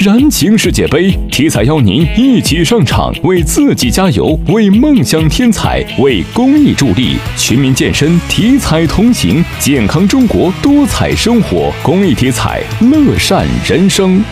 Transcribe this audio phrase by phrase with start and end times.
[0.00, 7.16] 燃情世界杯，体彩邀您一起上场，为自己加油，为梦想添彩，为公益助力。
[7.36, 11.70] 全民健身，体彩同行，健康中国，多彩生活。
[11.84, 14.24] 公益体彩，乐善人生。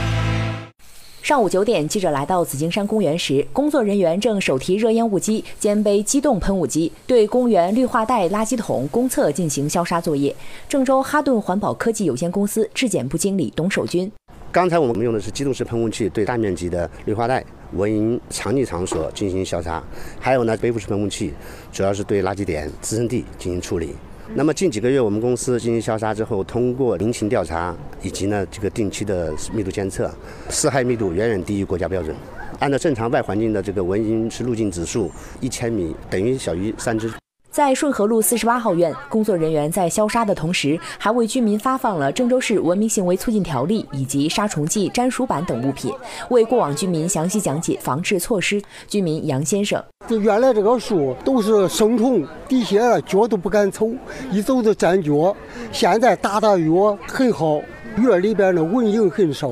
[1.22, 10.34] 上午九点，记者来到紫金山公园时，工作人员正手提热烟雾机肩背机动喷雾机，对公园绿化带、垃圾桶、公厕进行消杀作业。
[10.68, 14.10] 郑州哈顿环保科技有限公司质检部经理董守军：
[14.52, 19.80] 刚才我们用的是机动式喷雾器，对大面积的绿化带、蚊蝇藏匿场所进行消杀；
[20.18, 21.32] 还有呢，背负式喷雾器，
[21.70, 23.94] 主要是对垃圾点、滋生地进行处理。
[24.34, 30.12] 那么近几个月，我们公司进行消杀之后，通过民情调查以及呢这个定期的密度监测，
[30.48, 32.14] 四害密度远远低于国家标准。
[32.58, 35.08] 按照正常外环境的这个蚊蝇是路径指数，
[35.40, 37.19] 一千米等于小于三只。
[37.60, 45.92] 在顺河路四十八号院，工作人员在消杀的同时，还为居民发放了郑州市文明行为促进条例以及杀虫剂、粘鼠板等物品，
[46.30, 48.62] 为过往居民详细讲解防治措施。
[48.88, 53.90] 居民杨先生：这原来这个树都是生虫，底下脚都不敢走，
[54.32, 55.36] 一走就粘脚。
[55.70, 57.60] 现在打打药很好，
[57.98, 59.50] 院里边的蚊蝇很少。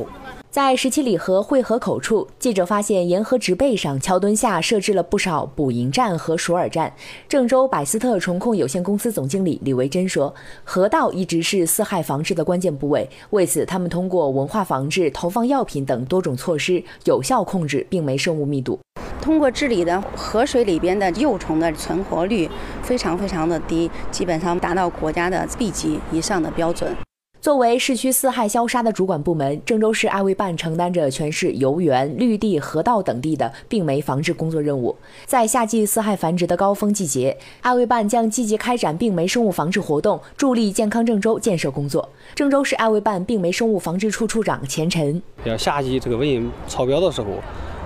[0.51, 6.91] 在十七里河汇合口处，记者发现沿河植被上桥墩下设置了不少捕蝇站和鼠耳站。
[7.29, 18.79] 郑州百斯特虫控有限公司总经理李维珍说：“河道一直是四害防治的关键部位，为此他们通过文化防治、投放药品等多种措施，有效控制病媒生物密度。
[19.21, 22.49] 通过治理的河水里边的幼虫的存活率
[22.83, 26.97] 非常非常的低，基本上达到国家的 B 级以上的标准。”
[27.41, 34.95] 作为市区四害消杀的主管部门，郑州市爱卫办承担着全市游园、绿地、河道等地的病媒防治工作任务。
[35.25, 42.09] 在夏季四害繁殖的高峰季节，爱卫办将积极开展病媒生物防治活动，助力健康郑州建设工作。
[42.35, 47.29] 郑州市爱卫办病媒生物防治处处长钱晨：要夏季这个蚊蝇超标的时候，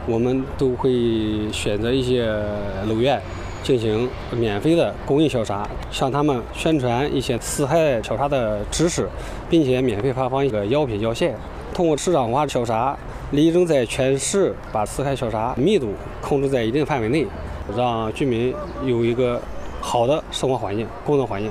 [0.07, 2.25] 我们都会选择一些
[2.89, 3.21] 楼院。
[3.63, 9.09] 进行免费的公益消杀，向他们宣传一些四害消杀的知识，
[9.49, 11.35] 并且免费发放一个药品药线。
[11.73, 12.97] 通过市场化消杀，
[13.31, 17.27] 力争在全市把四害消杀密度控制在一定范围内，
[17.77, 18.55] 让居民
[18.85, 19.41] 有一个
[19.81, 21.51] 好的生活环境、工作环境。